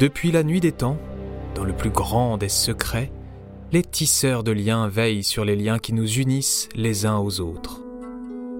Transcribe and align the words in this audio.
Depuis 0.00 0.32
la 0.32 0.42
nuit 0.44 0.60
des 0.60 0.72
temps, 0.72 0.96
dans 1.54 1.62
le 1.62 1.74
plus 1.74 1.90
grand 1.90 2.38
des 2.38 2.48
secrets, 2.48 3.12
les 3.70 3.82
tisseurs 3.82 4.42
de 4.42 4.50
liens 4.50 4.88
veillent 4.88 5.22
sur 5.22 5.44
les 5.44 5.56
liens 5.56 5.78
qui 5.78 5.92
nous 5.92 6.10
unissent 6.14 6.70
les 6.74 7.04
uns 7.04 7.18
aux 7.18 7.40
autres. 7.40 7.82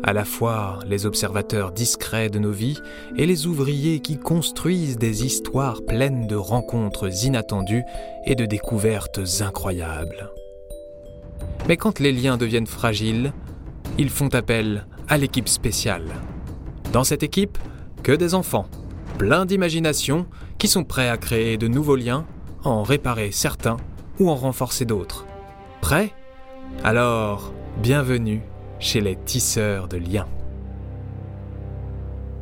À 0.03 0.13
la 0.13 0.27
fois 0.27 0.81
les 0.87 1.07
observateurs 1.07 1.73
discrets 1.73 2.29
de 2.29 2.39
nos 2.39 2.51
vies 2.53 2.79
et 3.17 3.25
les 3.25 3.47
ouvriers 3.47 4.01
qui 4.01 4.19
construisent 4.19 4.99
des 4.99 5.25
histoires 5.25 5.81
pleines 5.81 6.27
de 6.27 6.37
rencontres 6.37 7.25
inattendues 7.25 7.85
et 8.27 8.35
de 8.35 8.45
découvertes 8.45 9.21
incroyables. 9.41 10.31
Mais 11.69 11.79
quand 11.79 12.01
les 12.01 12.13
liens 12.13 12.37
deviennent 12.37 12.67
fragiles, 12.67 13.33
ils 13.97 14.11
font 14.11 14.35
appel 14.35 14.85
à 15.09 15.17
l'équipe 15.17 15.49
spéciale. 15.49 16.17
Dans 16.93 17.05
cette 17.05 17.23
équipe, 17.23 17.57
que 18.03 18.13
des 18.13 18.35
enfants, 18.35 18.67
pleins 19.21 19.45
d'imagination, 19.45 20.27
qui 20.57 20.67
sont 20.67 20.83
prêts 20.83 21.11
à 21.11 21.19
créer 21.19 21.59
de 21.59 21.69
nouveaux 21.69 21.95
liens, 21.95 22.27
en 22.65 22.83
réparer 22.83 23.33
certains 23.33 23.77
ou 24.19 24.31
en 24.31 24.35
renforcer 24.35 24.87
d'autres. 24.87 25.27
Prêts? 25.83 26.15
Alors, 26.85 27.53
bienvenue 27.83 28.41
chez 28.79 29.03
les 29.03 29.17
tisseurs 29.17 29.89
de 29.89 29.99
liens. 29.99 30.27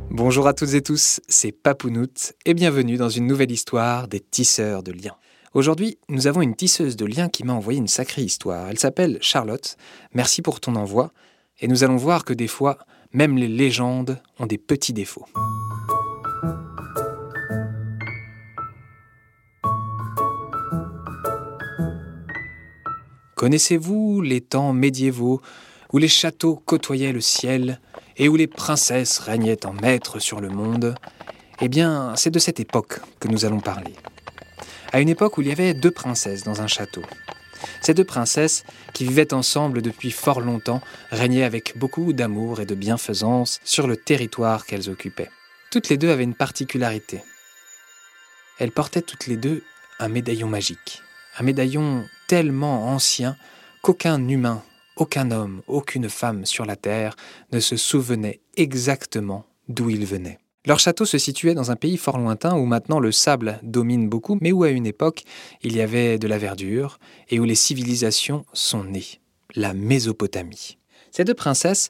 Bonjour 0.09 0.47
à 0.47 0.53
toutes 0.53 0.73
et 0.73 0.81
tous, 0.81 1.19
c'est 1.27 1.51
Papounout 1.51 2.33
et 2.45 2.53
bienvenue 2.53 2.95
dans 2.95 3.09
une 3.09 3.27
nouvelle 3.27 3.51
histoire 3.51 4.07
des 4.07 4.21
tisseurs 4.21 4.81
de 4.81 4.93
liens. 4.93 5.17
Aujourd'hui, 5.53 5.97
nous 6.07 6.27
avons 6.27 6.41
une 6.41 6.55
tisseuse 6.55 6.95
de 6.95 7.05
liens 7.05 7.27
qui 7.27 7.43
m'a 7.43 7.51
envoyé 7.51 7.77
une 7.77 7.89
sacrée 7.89 8.21
histoire. 8.21 8.69
Elle 8.69 8.79
s'appelle 8.79 9.17
Charlotte. 9.19 9.75
Merci 10.13 10.41
pour 10.41 10.61
ton 10.61 10.77
envoi. 10.77 11.11
Et 11.59 11.67
nous 11.67 11.83
allons 11.83 11.97
voir 11.97 12.23
que 12.23 12.31
des 12.31 12.47
fois, 12.47 12.77
même 13.11 13.35
les 13.35 13.49
légendes 13.49 14.21
ont 14.39 14.45
des 14.45 14.57
petits 14.57 14.93
défauts. 14.93 15.25
Connaissez-vous 23.39 24.19
les 24.19 24.41
temps 24.41 24.73
médiévaux 24.73 25.41
où 25.93 25.97
les 25.97 26.09
châteaux 26.09 26.61
côtoyaient 26.65 27.13
le 27.13 27.21
ciel 27.21 27.79
et 28.17 28.27
où 28.27 28.35
les 28.35 28.47
princesses 28.47 29.17
régnaient 29.17 29.65
en 29.65 29.71
maîtres 29.71 30.19
sur 30.19 30.41
le 30.41 30.49
monde? 30.49 30.93
Eh 31.61 31.69
bien, 31.69 32.13
c'est 32.17 32.31
de 32.31 32.37
cette 32.37 32.59
époque 32.59 32.99
que 33.21 33.29
nous 33.29 33.45
allons 33.45 33.61
parler. 33.61 33.93
À 34.91 34.99
une 34.99 35.07
époque 35.07 35.37
où 35.37 35.41
il 35.41 35.47
y 35.47 35.53
avait 35.53 35.73
deux 35.73 35.89
princesses 35.89 36.43
dans 36.43 36.61
un 36.61 36.67
château. 36.67 37.01
Ces 37.79 37.93
deux 37.93 38.03
princesses, 38.03 38.65
qui 38.93 39.05
vivaient 39.05 39.33
ensemble 39.33 39.81
depuis 39.81 40.11
fort 40.11 40.41
longtemps, 40.41 40.81
régnaient 41.09 41.43
avec 41.43 41.77
beaucoup 41.77 42.11
d'amour 42.11 42.59
et 42.59 42.65
de 42.65 42.75
bienfaisance 42.75 43.61
sur 43.63 43.87
le 43.87 43.95
territoire 43.95 44.65
qu'elles 44.65 44.89
occupaient. 44.89 45.31
Toutes 45.71 45.87
les 45.87 45.95
deux 45.95 46.09
avaient 46.09 46.25
une 46.25 46.35
particularité. 46.35 47.23
Elles 48.59 48.73
portaient 48.73 49.01
toutes 49.01 49.27
les 49.27 49.37
deux 49.37 49.63
un 49.97 50.09
médaillon 50.09 50.49
magique, 50.49 51.01
un 51.37 51.43
médaillon 51.43 52.03
tellement 52.29 52.85
ancien 52.89 53.35
qu'aucun 53.81 54.27
humain, 54.27 54.61
aucun 54.97 55.31
homme, 55.31 55.63
aucune 55.65 56.09
femme 56.09 56.45
sur 56.45 56.63
la 56.63 56.75
Terre 56.75 57.15
ne 57.51 57.59
se 57.59 57.75
souvenait 57.75 58.39
exactement 58.55 59.45
d'où 59.67 59.89
il 59.89 60.05
venait. 60.05 60.37
Leur 60.67 60.77
château 60.77 61.05
se 61.05 61.17
situait 61.17 61.55
dans 61.55 61.71
un 61.71 61.75
pays 61.75 61.97
fort 61.97 62.19
lointain 62.19 62.55
où 62.55 62.67
maintenant 62.67 62.99
le 62.99 63.11
sable 63.11 63.59
domine 63.63 64.09
beaucoup, 64.09 64.37
mais 64.41 64.51
où 64.51 64.61
à 64.63 64.69
une 64.69 64.85
époque 64.85 65.23
il 65.63 65.75
y 65.75 65.81
avait 65.81 66.19
de 66.19 66.27
la 66.27 66.37
verdure 66.37 66.99
et 67.29 67.39
où 67.39 67.45
les 67.45 67.55
civilisations 67.55 68.45
sont 68.53 68.83
nées, 68.83 69.19
la 69.55 69.73
Mésopotamie. 69.73 70.77
Ces 71.09 71.23
deux 71.23 71.33
princesses, 71.33 71.89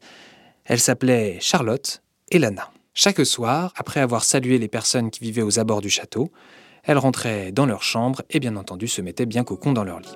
elles 0.63 0.79
s'appelaient 0.79 1.37
Charlotte 1.41 2.01
et 2.31 2.39
Lana. 2.39 2.71
Chaque 2.93 3.25
soir, 3.25 3.73
après 3.75 3.99
avoir 3.99 4.23
salué 4.23 4.57
les 4.57 4.69
personnes 4.69 5.11
qui 5.11 5.19
vivaient 5.19 5.41
aux 5.41 5.59
abords 5.59 5.81
du 5.81 5.89
château, 5.89 6.31
elles 6.83 6.97
rentraient 6.97 7.51
dans 7.51 7.65
leur 7.65 7.83
chambre 7.83 8.21
et 8.29 8.39
bien 8.39 8.55
entendu 8.55 8.87
se 8.87 9.01
mettaient 9.01 9.25
bien 9.25 9.43
cocon 9.43 9.73
dans 9.73 9.83
leur 9.83 9.99
lit. 9.99 10.15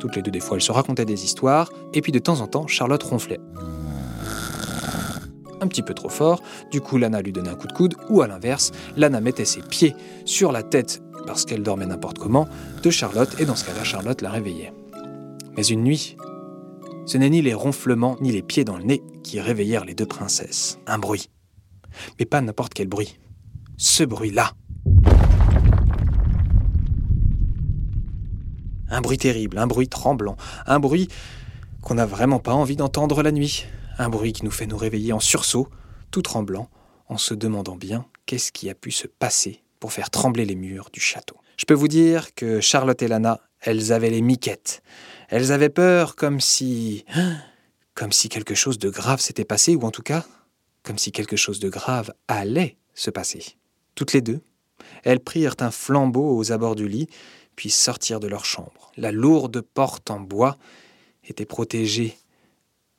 Toutes 0.00 0.16
les 0.16 0.22
deux, 0.22 0.30
des 0.30 0.40
fois, 0.40 0.56
elles 0.56 0.62
se 0.62 0.72
racontaient 0.72 1.04
des 1.04 1.24
histoires, 1.24 1.70
et 1.92 2.00
puis 2.00 2.12
de 2.12 2.18
temps 2.18 2.40
en 2.40 2.46
temps, 2.46 2.66
Charlotte 2.66 3.02
ronflait. 3.02 3.40
Un 5.60 5.68
petit 5.68 5.82
peu 5.82 5.94
trop 5.94 6.08
fort, 6.08 6.42
du 6.70 6.80
coup, 6.80 6.98
Lana 6.98 7.22
lui 7.22 7.32
donnait 7.32 7.48
un 7.48 7.54
coup 7.54 7.66
de 7.66 7.72
coude, 7.72 7.94
ou 8.10 8.22
à 8.22 8.26
l'inverse, 8.26 8.72
Lana 8.96 9.20
mettait 9.20 9.44
ses 9.44 9.62
pieds 9.62 9.94
sur 10.24 10.52
la 10.52 10.62
tête, 10.62 11.02
parce 11.26 11.44
qu'elle 11.44 11.62
dormait 11.62 11.86
n'importe 11.86 12.18
comment, 12.18 12.48
de 12.82 12.90
Charlotte, 12.90 13.40
et 13.40 13.44
dans 13.44 13.56
ce 13.56 13.64
cas-là, 13.64 13.84
Charlotte 13.84 14.20
la 14.20 14.30
réveillait. 14.30 14.72
Mais 15.56 15.64
une 15.64 15.84
nuit, 15.84 16.16
ce 17.06 17.18
n'est 17.18 17.30
ni 17.30 17.42
les 17.42 17.54
ronflements, 17.54 18.16
ni 18.20 18.32
les 18.32 18.42
pieds 18.42 18.64
dans 18.64 18.76
le 18.76 18.84
nez 18.84 19.02
qui 19.22 19.40
réveillèrent 19.40 19.84
les 19.84 19.94
deux 19.94 20.06
princesses. 20.06 20.78
Un 20.86 20.98
bruit. 20.98 21.30
Mais 22.18 22.24
pas 22.24 22.40
n'importe 22.40 22.74
quel 22.74 22.88
bruit. 22.88 23.18
Ce 23.76 24.04
bruit-là. 24.04 24.52
Un 28.94 29.00
bruit 29.00 29.18
terrible, 29.18 29.58
un 29.58 29.66
bruit 29.66 29.88
tremblant, 29.88 30.36
un 30.66 30.78
bruit 30.78 31.08
qu'on 31.82 31.94
n'a 31.94 32.06
vraiment 32.06 32.38
pas 32.38 32.52
envie 32.52 32.76
d'entendre 32.76 33.24
la 33.24 33.32
nuit, 33.32 33.66
un 33.98 34.08
bruit 34.08 34.32
qui 34.32 34.44
nous 34.44 34.52
fait 34.52 34.68
nous 34.68 34.76
réveiller 34.76 35.12
en 35.12 35.18
sursaut, 35.18 35.68
tout 36.12 36.22
tremblant, 36.22 36.70
en 37.08 37.18
se 37.18 37.34
demandant 37.34 37.74
bien 37.74 38.06
qu'est-ce 38.24 38.52
qui 38.52 38.70
a 38.70 38.74
pu 38.76 38.92
se 38.92 39.08
passer 39.08 39.64
pour 39.80 39.92
faire 39.92 40.10
trembler 40.10 40.44
les 40.44 40.54
murs 40.54 40.90
du 40.92 41.00
château. 41.00 41.34
Je 41.56 41.64
peux 41.64 41.74
vous 41.74 41.88
dire 41.88 42.36
que 42.36 42.60
Charlotte 42.60 43.02
et 43.02 43.08
Lana, 43.08 43.40
elles 43.60 43.92
avaient 43.92 44.10
les 44.10 44.22
miquettes. 44.22 44.80
Elles 45.28 45.50
avaient 45.50 45.70
peur 45.70 46.14
comme 46.14 46.38
si... 46.38 47.04
comme 47.94 48.12
si 48.12 48.28
quelque 48.28 48.54
chose 48.54 48.78
de 48.78 48.90
grave 48.90 49.20
s'était 49.20 49.44
passé, 49.44 49.74
ou 49.74 49.82
en 49.82 49.90
tout 49.90 50.02
cas, 50.02 50.24
comme 50.84 50.98
si 50.98 51.10
quelque 51.10 51.36
chose 51.36 51.58
de 51.58 51.68
grave 51.68 52.12
allait 52.28 52.78
se 52.94 53.10
passer. 53.10 53.56
Toutes 53.96 54.12
les 54.12 54.20
deux, 54.20 54.40
elles 55.02 55.20
prirent 55.20 55.56
un 55.58 55.72
flambeau 55.72 56.36
aux 56.36 56.52
abords 56.52 56.76
du 56.76 56.86
lit 56.86 57.08
puis 57.56 57.70
sortir 57.70 58.20
de 58.20 58.28
leur 58.28 58.44
chambre. 58.44 58.92
La 58.96 59.12
lourde 59.12 59.60
porte 59.60 60.10
en 60.10 60.20
bois 60.20 60.56
était 61.24 61.46
protégée 61.46 62.16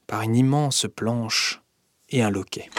par 0.08 0.22
une 0.22 0.36
immense 0.36 0.88
planche 0.94 1.62
et 2.10 2.22
un 2.22 2.30
loquet. 2.30 2.70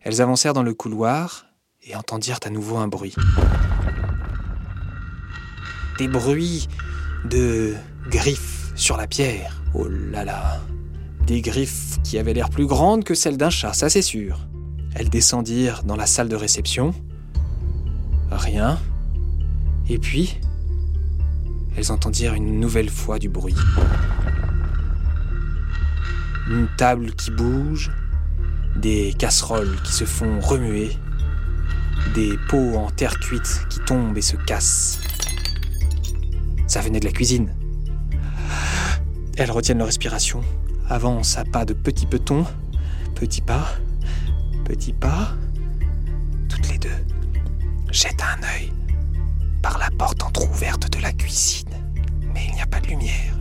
Elles 0.00 0.20
avancèrent 0.20 0.52
dans 0.52 0.62
le 0.62 0.74
couloir 0.74 1.46
et 1.82 1.96
entendirent 1.96 2.40
à 2.44 2.50
nouveau 2.50 2.76
un 2.76 2.88
bruit. 2.88 3.14
Des 5.98 6.08
bruits 6.08 6.68
de 7.24 7.74
griffes 8.08 8.72
sur 8.74 8.96
la 8.96 9.06
pierre. 9.06 9.62
Oh 9.74 9.88
là 9.88 10.24
là 10.24 10.60
Des 11.26 11.40
griffes 11.40 12.00
qui 12.02 12.18
avaient 12.18 12.34
l'air 12.34 12.50
plus 12.50 12.66
grandes 12.66 13.04
que 13.04 13.14
celles 13.14 13.36
d'un 13.36 13.50
chat, 13.50 13.72
ça 13.72 13.88
c'est 13.88 14.02
sûr. 14.02 14.38
Elles 14.94 15.08
descendirent 15.08 15.82
dans 15.84 15.96
la 15.96 16.06
salle 16.06 16.28
de 16.28 16.36
réception. 16.36 16.94
Rien. 18.30 18.78
Et 19.88 19.98
puis, 19.98 20.40
elles 21.76 21.92
entendirent 21.92 22.34
une 22.34 22.58
nouvelle 22.58 22.88
fois 22.88 23.18
du 23.18 23.28
bruit. 23.28 23.56
Une 26.48 26.68
table 26.76 27.12
qui 27.12 27.30
bouge, 27.30 27.90
des 28.76 29.14
casseroles 29.18 29.76
qui 29.82 29.92
se 29.92 30.04
font 30.04 30.40
remuer, 30.40 30.90
des 32.14 32.38
pots 32.48 32.76
en 32.76 32.90
terre 32.90 33.18
cuite 33.18 33.66
qui 33.68 33.80
tombent 33.80 34.16
et 34.16 34.22
se 34.22 34.36
cassent. 34.36 35.00
Ça 36.66 36.80
venait 36.80 37.00
de 37.00 37.04
la 37.04 37.12
cuisine. 37.12 37.54
Elles 39.36 39.50
retiennent 39.50 39.78
leur 39.78 39.88
respiration, 39.88 40.42
avancent 40.88 41.36
à 41.36 41.44
pas 41.44 41.64
de 41.64 41.74
petits 41.74 42.06
petons, 42.06 42.46
petits 43.14 43.42
pas, 43.42 43.68
petits 44.64 44.92
pas. 44.92 45.34
Toutes 46.48 46.68
les 46.70 46.78
deux 46.78 47.04
jettent 47.90 48.22
un 48.22 48.42
œil 48.54 48.72
porte 50.04 50.22
entr'ouverte 50.22 50.92
de 50.92 51.00
la 51.00 51.12
cuisine. 51.14 51.70
Mais 52.34 52.42
il 52.50 52.54
n'y 52.54 52.60
a 52.60 52.66
pas 52.66 52.78
de 52.78 52.88
lumière. 52.88 53.38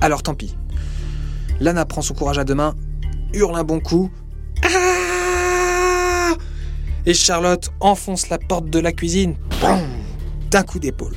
Alors 0.00 0.24
tant 0.24 0.34
pis. 0.34 0.56
Lana 1.60 1.84
prend 1.84 2.02
son 2.02 2.14
courage 2.14 2.36
à 2.36 2.42
deux 2.42 2.56
mains, 2.56 2.74
hurle 3.32 3.54
un 3.54 3.62
bon 3.62 3.78
coup. 3.78 4.10
Ah 4.64 6.34
Et 7.06 7.14
Charlotte 7.14 7.70
enfonce 7.78 8.28
la 8.28 8.38
porte 8.38 8.68
de 8.68 8.80
la 8.80 8.90
cuisine 8.90 9.36
d'un 10.50 10.64
coup 10.64 10.80
d'épaule. 10.80 11.14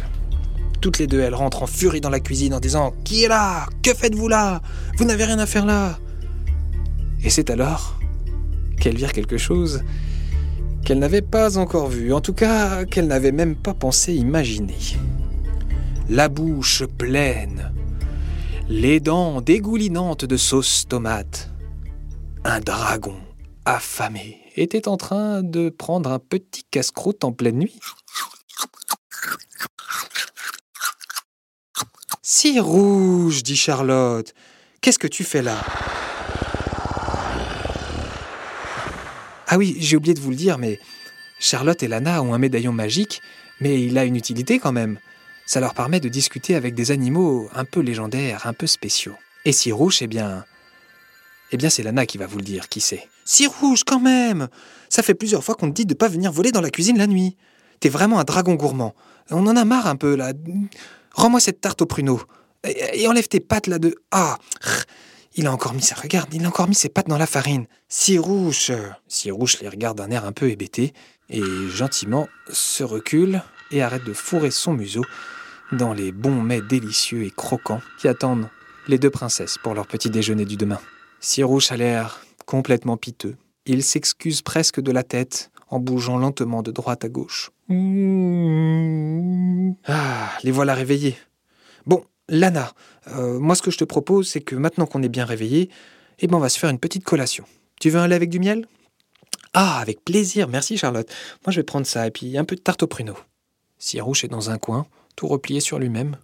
Toutes 0.80 1.00
les 1.00 1.07
deux, 1.07 1.21
elles 1.21 1.33
rentrent 1.33 1.63
en 1.63 1.68
furie 1.68 2.01
dans 2.01 2.12
la 2.12 2.19
cuisine 2.19 2.54
en 2.54 2.59
disant 2.59 2.94
Qui 3.04 3.24
est 3.24 3.27
là? 3.27 3.65
Que 3.81 3.95
faites-vous 3.95 4.27
là? 4.27 4.62
Vous 4.97 5.06
n'avez 5.06 5.25
rien 5.25 5.39
à 5.39 5.47
faire 5.47 5.65
là 5.65 5.97
Et 7.24 7.31
c'est 7.31 7.50
alors 7.50 8.00
qu'elles 8.80 8.97
virent 8.97 9.13
quelque 9.13 9.39
chose 9.39 9.81
qu'elle 10.86 11.00
n'avait 11.00 11.22
pas 11.22 11.57
encore 11.57 11.88
vu, 11.88 12.13
en 12.13 12.22
tout 12.22 12.33
cas 12.33 12.86
qu'elle 12.86 13.07
n'avait 13.07 13.31
même 13.31 13.56
pas 13.56 13.74
pensé 13.74 14.13
imaginer. 14.13 14.78
La 16.10 16.30
bouche 16.30 16.83
pleine, 16.98 17.74
les 18.68 19.00
dents 19.00 19.42
dégoulinantes 19.42 20.25
de 20.25 20.38
sauce 20.38 20.88
tomate. 20.88 21.50
Un 22.44 22.60
dragon 22.60 23.18
affamé 23.66 24.42
était 24.56 24.88
en 24.88 24.98
train 24.98 25.44
de 25.44 25.69
prendre 25.69 26.12
un 26.12 26.19
petit 26.19 26.63
casse-croûte 26.69 27.24
en 27.24 27.31
pleine 27.31 27.60
nuit. 27.60 27.80
Si 32.22 32.60
rouge, 32.60 33.44
dit 33.44 33.56
Charlotte, 33.56 34.33
qu'est-ce 34.81 35.00
que 35.00 35.07
tu 35.07 35.24
fais 35.24 35.42
là? 35.42 35.57
Ah 39.53 39.57
oui, 39.57 39.75
j'ai 39.80 39.98
oublié 39.98 40.13
de 40.13 40.21
vous 40.21 40.30
le 40.30 40.38
dire, 40.38 40.57
mais 40.57 40.80
Charlotte 41.38 41.83
et 41.83 41.89
Lana 41.89 42.24
ont 42.24 42.33
un 42.33 42.38
médaillon 42.38 42.71
magique, 42.71 43.21
mais 43.59 43.83
il 43.83 43.98
a 43.98 44.06
une 44.06 44.15
utilité 44.15 44.59
quand 44.59 44.71
même. 44.71 44.98
Ça 45.45 45.59
leur 45.59 45.74
permet 45.74 46.00
de 46.00 46.07
discuter 46.07 46.56
avec 46.56 46.74
des 46.74 46.92
animaux 46.92 47.50
un 47.53 47.65
peu 47.65 47.81
légendaires, 47.81 48.48
un 48.48 48.53
peu 48.53 48.65
spéciaux. 48.65 49.18
Et 49.44 49.51
si 49.51 49.74
rouge, 49.74 49.98
eh 50.00 50.07
bien. 50.07 50.45
Eh 51.51 51.57
bien, 51.57 51.69
c'est 51.69 51.83
Lana 51.83 52.06
qui 52.06 52.18
va 52.18 52.27
vous 52.27 52.38
le 52.38 52.45
dire, 52.45 52.69
qui 52.69 52.80
sait. 52.80 53.09
Si 53.25 53.45
rouge, 53.45 53.83
quand 53.83 54.00
même 54.00 54.48
Ça 54.88 55.03
fait 55.03 55.15
plusieurs 55.15 55.44
fois 55.44 55.56
qu'on 55.56 55.68
te 55.68 55.75
dit 55.75 55.86
de 55.86 55.94
ne 55.94 55.97
pas 55.97 56.07
venir 56.07 56.31
voler 56.31 56.54
dans 56.54 56.62
la 56.62 56.69
cuisine 56.69 56.97
la 56.97 57.07
nuit. 57.07 57.36
T'es 57.81 57.89
vraiment 57.89 58.21
un 58.21 58.24
dragon 58.24 58.54
gourmand. 58.54 58.95
On 59.31 59.45
en 59.47 59.57
a 59.57 59.65
marre 59.65 59.88
un 59.88 59.97
peu, 59.97 60.15
là. 60.15 60.31
Rends-moi 61.12 61.42
cette 61.42 61.59
tarte 61.59 61.81
au 61.81 61.86
pruneau. 61.86 62.21
Et, 62.63 63.06
enlève 63.06 63.27
tes 63.27 63.42
pattes 63.42 63.68
là 63.68 63.80
de. 63.80 63.95
Ah 64.12 64.38
Il 65.36 65.48
a 65.48 65.54
encore 65.54 65.74
mis 65.74 65.81
ça, 65.81 65.95
regarde, 65.95 66.33
il 66.33 66.44
a 66.44 66.48
encore 66.48 66.68
mis 66.68 66.75
ses 66.75 66.89
pattes 66.89 67.07
dans 67.07 67.18
la 67.18 67.25
farine. 67.25 67.66
Si 67.88 68.18
rouge 68.18 68.74
Si 69.07 69.31
rouge 69.31 69.57
les 69.62 69.69
regarde 69.69 69.98
d'un 69.98 70.12
air 70.12 70.25
un 70.25 70.33
peu 70.33 70.50
hébété 70.50 70.94
et 71.30 71.42
gentiment 71.69 72.28
se 72.51 72.83
recule 72.83 73.42
et 73.72 73.81
arrête 73.81 74.04
de 74.04 74.13
fourrer 74.13 74.51
son 74.51 74.74
museau 74.74 75.04
dans 75.72 75.94
les 75.94 76.12
bons 76.12 76.42
mets 76.42 76.62
délicieux 76.62 77.24
et 77.24 77.31
croquants 77.31 77.81
qui 78.00 78.10
attendent 78.10 78.50
les 78.88 78.98
deux 78.98 79.10
princesses 79.10 79.57
pour 79.57 79.74
leur 79.74 79.88
petit 79.88 80.10
déjeuner 80.10 80.44
du 80.44 80.57
demain. 80.57 80.80
Sirouche 81.22 81.72
a 81.72 81.78
l'air 81.78 82.25
complètement 82.45 82.98
piteux. 82.98 83.38
Il 83.66 83.83
s'excuse 83.83 84.42
presque 84.42 84.81
de 84.81 84.92
la 84.92 85.04
tête 85.04 85.51
en 85.69 85.80
bougeant 85.80 86.18
lentement 86.18 86.62
de 86.63 86.72
droite 86.72 87.06
à 87.06 87.10
gauche. 87.10 87.51
Ah, 89.88 90.30
les 90.44 90.51
voilà 90.51 90.74
réveillés. 90.74 91.16
Bon, 91.86 92.04
Lana, 92.29 92.73
euh, 93.07 93.39
moi 93.39 93.56
ce 93.56 93.62
que 93.62 93.71
je 93.71 93.77
te 93.77 93.83
propose, 93.83 94.29
c'est 94.29 94.41
que 94.41 94.56
maintenant 94.56 94.85
qu'on 94.85 95.03
est 95.03 95.09
bien 95.09 95.25
réveillés, 95.25 95.69
eh 96.19 96.27
ben 96.27 96.38
on 96.38 96.39
va 96.39 96.50
se 96.50 96.59
faire 96.59 96.69
une 96.69 96.79
petite 96.79 97.03
collation. 97.03 97.45
Tu 97.79 97.89
veux 97.89 98.00
un 98.00 98.07
lait 98.07 98.15
avec 98.15 98.29
du 98.29 98.39
miel? 98.39 98.65
Ah, 99.53 99.79
avec 99.79 100.06
plaisir, 100.06 100.47
merci 100.47 100.77
Charlotte. 100.77 101.09
Moi 101.45 101.51
je 101.51 101.59
vais 101.59 101.65
prendre 101.65 101.85
ça 101.85 102.07
et 102.07 102.12
puis 102.12 102.38
un 102.38 102.45
peu 102.45 102.56
de 102.56 102.62
tarte 102.62 102.83
au 102.83 102.88
pruneau. 102.88 103.18
Sirouche 103.77 104.23
est 104.23 104.29
dans 104.29 104.50
un 104.50 104.57
coin, 104.57 104.85
tout 105.15 105.27
replié 105.27 105.59
sur 105.59 105.79
lui-même. 105.79 106.18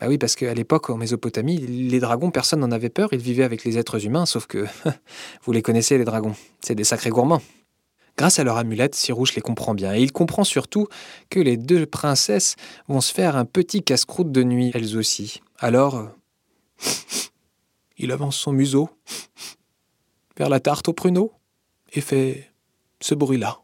Bah 0.00 0.06
oui, 0.08 0.18
parce 0.18 0.34
qu'à 0.34 0.54
l'époque, 0.54 0.90
en 0.90 0.96
Mésopotamie, 0.96 1.58
les 1.58 2.00
dragons, 2.00 2.30
personne 2.30 2.60
n'en 2.60 2.72
avait 2.72 2.88
peur, 2.88 3.10
ils 3.12 3.20
vivaient 3.20 3.44
avec 3.44 3.64
les 3.64 3.78
êtres 3.78 4.04
humains, 4.04 4.26
sauf 4.26 4.46
que 4.46 4.66
vous 5.44 5.52
les 5.52 5.62
connaissez, 5.62 5.98
les 5.98 6.04
dragons. 6.04 6.34
C'est 6.60 6.74
des 6.74 6.84
sacrés 6.84 7.10
gourmands. 7.10 7.42
Grâce 8.16 8.38
à 8.38 8.44
leur 8.44 8.56
amulette, 8.56 8.94
Sirouche 8.94 9.34
les 9.34 9.42
comprend 9.42 9.74
bien, 9.74 9.94
et 9.94 10.00
il 10.00 10.12
comprend 10.12 10.44
surtout 10.44 10.86
que 11.30 11.40
les 11.40 11.56
deux 11.56 11.84
princesses 11.84 12.54
vont 12.88 13.00
se 13.00 13.12
faire 13.12 13.36
un 13.36 13.44
petit 13.44 13.82
casse-croûte 13.82 14.30
de 14.30 14.44
nuit, 14.44 14.70
elles 14.74 14.96
aussi. 14.96 15.40
Alors, 15.58 16.08
il 17.98 18.12
avance 18.12 18.36
son 18.36 18.52
museau 18.52 18.88
vers 20.36 20.48
la 20.48 20.60
tarte 20.60 20.88
au 20.88 20.92
pruneau 20.92 21.32
et 21.92 22.00
fait 22.00 22.50
ce 23.00 23.14
bruit-là. 23.14 23.58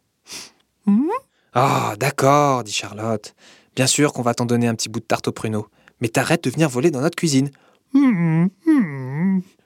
Ah, 1.53 1.95
d'accord, 1.99 2.65
dit 2.65 2.73
Charlotte. 2.73 3.35
Bien 3.77 3.87
sûr 3.87 4.13
qu'on 4.13 4.23
va 4.23 4.35
t'en 4.35 4.47
donner 4.47 4.69
un 4.69 4.75
petit 4.75 4.89
bout 4.89 5.01
de 5.01 5.05
tarte 5.05 5.29
au 5.29 5.33
pruneau, 5.33 5.69
mais 6.01 6.09
t'arrêtes 6.09 6.45
de 6.45 6.51
venir 6.51 6.69
voler 6.69 6.91
dans 6.91 7.01
notre 7.01 7.17
cuisine. 7.17 7.51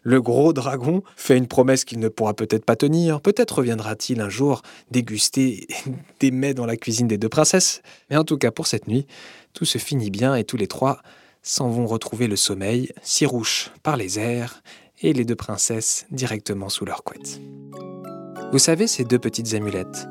Le 0.06 0.20
gros 0.20 0.52
dragon 0.52 1.02
fait 1.16 1.38
une 1.38 1.46
promesse 1.46 1.84
qu'il 1.84 1.98
ne 1.98 2.08
pourra 2.08 2.34
peut-être 2.34 2.66
pas 2.66 2.76
tenir. 2.76 3.22
Peut-être 3.22 3.56
reviendra-t-il 3.56 4.20
un 4.20 4.28
jour 4.28 4.60
déguster 4.90 5.66
des 6.20 6.30
mets 6.30 6.52
dans 6.52 6.66
la 6.66 6.76
cuisine 6.76 7.08
des 7.08 7.16
deux 7.16 7.30
princesses. 7.30 7.80
Mais 8.10 8.16
en 8.18 8.24
tout 8.24 8.36
cas, 8.36 8.50
pour 8.50 8.66
cette 8.66 8.86
nuit, 8.86 9.06
tout 9.54 9.64
se 9.64 9.78
finit 9.78 10.10
bien 10.10 10.34
et 10.34 10.44
tous 10.44 10.58
les 10.58 10.66
trois 10.66 11.00
s'en 11.42 11.70
vont 11.70 11.86
retrouver 11.86 12.26
le 12.26 12.36
sommeil, 12.36 12.92
Sirouche 13.02 13.70
par 13.82 13.96
les 13.96 14.18
airs 14.18 14.62
et 15.00 15.14
les 15.14 15.24
deux 15.24 15.36
princesses 15.36 16.06
directement 16.10 16.68
sous 16.68 16.84
leur 16.84 17.02
couette. 17.02 17.40
Vous 18.52 18.58
savez, 18.58 18.86
ces 18.86 19.04
deux 19.04 19.18
petites 19.18 19.54
amulettes, 19.54 20.06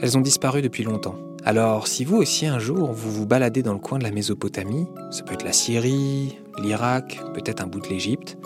elles 0.00 0.18
ont 0.18 0.20
disparu 0.20 0.62
depuis 0.62 0.82
longtemps. 0.82 1.16
Alors, 1.44 1.86
si 1.86 2.04
vous 2.04 2.16
aussi 2.16 2.46
un 2.46 2.58
jour 2.58 2.92
vous 2.92 3.10
vous 3.10 3.26
baladez 3.26 3.62
dans 3.62 3.72
le 3.72 3.78
coin 3.78 3.98
de 3.98 4.04
la 4.04 4.10
Mésopotamie, 4.10 4.86
ça 5.10 5.22
peut 5.22 5.34
être 5.34 5.44
la 5.44 5.52
Syrie, 5.52 6.38
l'Irak, 6.60 7.20
peut-être 7.34 7.62
un 7.62 7.66
bout 7.66 7.80
de 7.80 7.88
l'Égypte, 7.88 8.36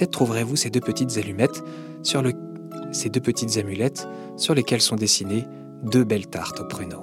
peut-être 0.00 0.12
trouverez-vous 0.12 0.56
ces 0.56 0.70
deux 0.70 0.80
petites 0.80 1.18
allumettes 1.18 1.62
sur 2.02 2.22
le... 2.22 2.32
ces 2.90 3.10
deux 3.10 3.20
petites 3.20 3.58
amulettes 3.58 4.08
sur 4.38 4.54
lesquelles 4.54 4.80
sont 4.80 4.96
dessinées 4.96 5.44
deux 5.82 6.04
belles 6.04 6.26
tartes 6.26 6.60
au 6.60 6.64
pruneau. 6.64 7.02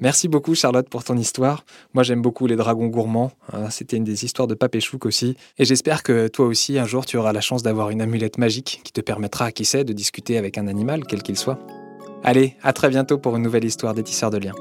Merci 0.00 0.28
beaucoup 0.28 0.54
Charlotte 0.54 0.88
pour 0.88 1.02
ton 1.02 1.16
histoire. 1.16 1.64
Moi 1.94 2.04
j'aime 2.04 2.22
beaucoup 2.22 2.46
les 2.46 2.54
dragons 2.54 2.86
gourmands. 2.86 3.32
Hein. 3.52 3.70
C'était 3.70 3.96
une 3.96 4.04
des 4.04 4.24
histoires 4.24 4.46
de 4.46 4.54
Papéchouk 4.54 5.04
aussi. 5.04 5.36
Et 5.58 5.64
j'espère 5.64 6.04
que 6.04 6.28
toi 6.28 6.46
aussi 6.46 6.78
un 6.78 6.86
jour 6.86 7.04
tu 7.04 7.16
auras 7.16 7.32
la 7.32 7.40
chance 7.40 7.64
d'avoir 7.64 7.90
une 7.90 8.00
amulette 8.00 8.38
magique 8.38 8.80
qui 8.84 8.92
te 8.92 9.00
permettra, 9.00 9.50
qui 9.50 9.64
sait, 9.64 9.82
de 9.82 9.92
discuter 9.92 10.38
avec 10.38 10.58
un 10.58 10.68
animal, 10.68 11.02
quel 11.08 11.24
qu'il 11.24 11.36
soit. 11.36 11.58
Allez, 12.22 12.54
à 12.62 12.72
très 12.72 12.88
bientôt 12.88 13.18
pour 13.18 13.36
une 13.36 13.42
nouvelle 13.42 13.64
histoire 13.64 13.94
des 13.94 14.04
tisseurs 14.04 14.30
de 14.30 14.38
liens. 14.38 14.54